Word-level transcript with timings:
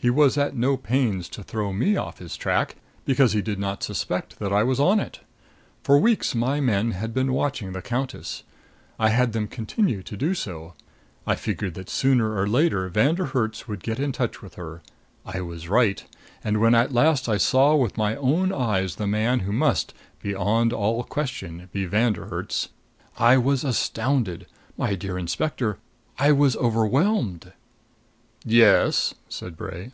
He 0.00 0.10
was 0.10 0.38
at 0.38 0.54
no 0.54 0.76
pains 0.76 1.28
to 1.30 1.42
throw 1.42 1.72
me 1.72 1.96
off 1.96 2.18
his 2.20 2.36
track, 2.36 2.76
because 3.04 3.32
he 3.32 3.42
did 3.42 3.58
not 3.58 3.82
suspect 3.82 4.38
that 4.38 4.52
I 4.52 4.62
was 4.62 4.78
on 4.78 5.00
it. 5.00 5.18
For 5.82 5.98
weeks 5.98 6.36
my 6.36 6.60
men 6.60 6.92
had 6.92 7.12
been 7.12 7.32
watching 7.32 7.72
the 7.72 7.82
countess. 7.82 8.44
I 8.96 9.08
had 9.08 9.32
them 9.32 9.48
continue 9.48 10.04
to 10.04 10.16
do 10.16 10.34
so. 10.34 10.74
I 11.26 11.34
figured 11.34 11.74
that 11.74 11.90
sooner 11.90 12.36
or 12.36 12.46
later 12.46 12.88
Von 12.88 13.16
der 13.16 13.24
Herts 13.24 13.66
would 13.66 13.82
get 13.82 13.98
in 13.98 14.12
touch 14.12 14.40
with 14.40 14.54
her. 14.54 14.82
I 15.26 15.40
was 15.40 15.68
right. 15.68 16.04
And 16.44 16.60
when 16.60 16.76
at 16.76 16.94
last 16.94 17.28
I 17.28 17.36
saw 17.36 17.74
with 17.74 17.96
my 17.98 18.14
own 18.14 18.52
eyes 18.52 18.94
the 18.94 19.06
man 19.08 19.40
who 19.40 19.52
must, 19.52 19.94
beyond 20.22 20.72
all 20.72 21.02
question, 21.02 21.70
be 21.72 21.86
Von 21.86 22.12
der 22.12 22.26
Herts, 22.28 22.68
I 23.18 23.36
was 23.36 23.64
astounded, 23.64 24.46
my 24.76 24.94
dear 24.94 25.18
Inspector, 25.18 25.76
I 26.20 26.30
was 26.30 26.54
overwhelmed." 26.54 27.52
"Yes?" 28.44 29.14
said 29.28 29.56
Bray. 29.56 29.90